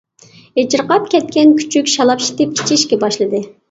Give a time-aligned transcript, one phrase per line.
[0.61, 3.49] ئېچىرقاپ كەتكەن كۈچۈك شالاپشىتىپ ئىچىشكە باشلىدى.